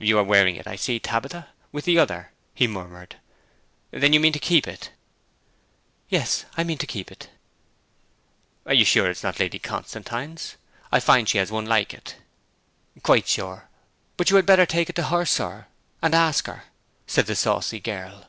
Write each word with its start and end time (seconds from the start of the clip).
'You 0.00 0.18
are 0.18 0.24
wearing 0.24 0.56
it, 0.56 0.66
I 0.66 0.74
see, 0.74 0.98
Tabitha, 0.98 1.50
with 1.70 1.84
the 1.84 2.00
other,' 2.00 2.32
he 2.52 2.66
murmured. 2.66 3.14
'Then 3.92 4.12
you 4.12 4.18
mean 4.18 4.32
to 4.32 4.40
keep 4.40 4.66
it?' 4.66 4.90
'Yes, 6.08 6.46
I 6.56 6.64
mean 6.64 6.78
to 6.78 6.84
keep 6.84 7.12
it.' 7.12 7.30
'You 8.68 8.82
are 8.82 8.84
sure 8.84 9.06
it 9.06 9.12
is 9.12 9.22
not 9.22 9.38
Lady 9.38 9.60
Constantine's? 9.60 10.56
I 10.90 10.98
find 10.98 11.28
she 11.28 11.38
has 11.38 11.52
one 11.52 11.66
like 11.66 11.94
it.' 11.94 12.16
'Quite 13.04 13.28
sure. 13.28 13.68
But 14.16 14.30
you 14.30 14.34
had 14.34 14.46
better 14.46 14.66
take 14.66 14.90
it 14.90 14.96
to 14.96 15.06
her, 15.10 15.24
sir, 15.24 15.68
and 16.02 16.12
ask 16.12 16.48
her,' 16.48 16.64
said 17.06 17.26
the 17.26 17.36
saucy 17.36 17.78
girl. 17.78 18.26